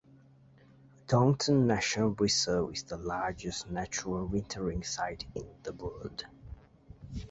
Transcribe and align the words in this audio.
Dongtan 1.05 1.67
Nature 1.67 2.09
Reserve 2.09 2.73
is 2.73 2.81
the 2.85 2.97
largest 2.97 3.69
natural 3.69 4.25
wintering 4.25 4.81
site 4.81 5.27
in 5.35 5.45
the 5.61 5.73
world. 5.73 6.25